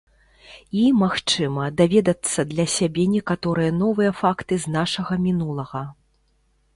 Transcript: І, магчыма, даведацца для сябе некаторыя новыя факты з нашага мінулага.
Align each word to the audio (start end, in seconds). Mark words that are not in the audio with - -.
І, 0.51 0.85
магчыма, 1.01 1.65
даведацца 1.81 2.45
для 2.53 2.65
сябе 2.77 3.03
некаторыя 3.15 3.75
новыя 3.83 4.11
факты 4.23 4.53
з 4.65 4.73
нашага 4.77 5.13
мінулага. 5.27 5.83